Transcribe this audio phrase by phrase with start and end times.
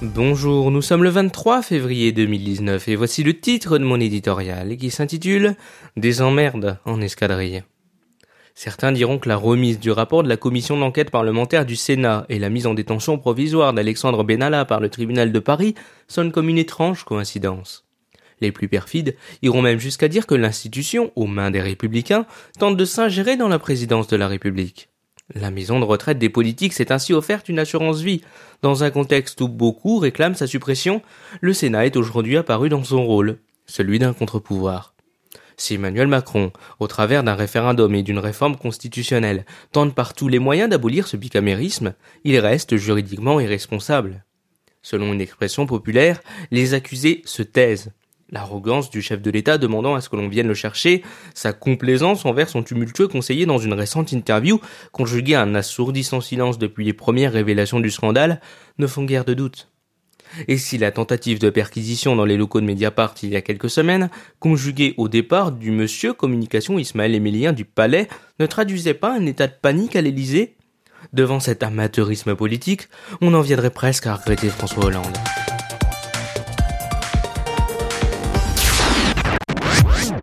[0.00, 4.92] Bonjour, nous sommes le 23 février 2019 et voici le titre de mon éditorial qui
[4.92, 5.56] s'intitule
[5.96, 7.64] Des emmerdes en escadrille.
[8.54, 12.38] Certains diront que la remise du rapport de la commission d'enquête parlementaire du Sénat et
[12.38, 15.74] la mise en détention provisoire d'Alexandre Benalla par le tribunal de Paris
[16.06, 17.84] sonnent comme une étrange coïncidence.
[18.42, 22.26] Les plus perfides iront même jusqu'à dire que l'institution, aux mains des républicains,
[22.58, 24.88] tente de s'ingérer dans la présidence de la République.
[25.32, 28.22] La maison de retraite des politiques s'est ainsi offerte une assurance vie.
[28.60, 31.02] Dans un contexte où beaucoup réclament sa suppression,
[31.40, 34.92] le Sénat est aujourd'hui apparu dans son rôle, celui d'un contre-pouvoir.
[35.56, 40.40] Si Emmanuel Macron, au travers d'un référendum et d'une réforme constitutionnelle, tente par tous les
[40.40, 44.24] moyens d'abolir ce bicamérisme, il reste juridiquement irresponsable.
[44.82, 47.92] Selon une expression populaire, les accusés se taisent.
[48.32, 51.02] L'arrogance du chef de l'État demandant à ce que l'on vienne le chercher,
[51.34, 54.58] sa complaisance envers son tumultueux conseiller dans une récente interview,
[54.90, 58.40] conjuguée à un assourdissant silence depuis les premières révélations du scandale,
[58.78, 59.68] ne font guère de doute.
[60.48, 63.68] Et si la tentative de perquisition dans les locaux de Mediapart il y a quelques
[63.68, 64.08] semaines,
[64.38, 68.08] conjuguée au départ du monsieur communication Ismaël Émilien du Palais,
[68.40, 70.56] ne traduisait pas un état de panique à l'Élysée?
[71.12, 72.88] Devant cet amateurisme politique,
[73.20, 75.18] on en viendrait presque à regretter François Hollande.